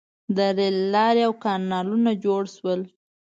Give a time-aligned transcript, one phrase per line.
[0.35, 2.81] •د رېل لارې او کانالونه جوړ شول.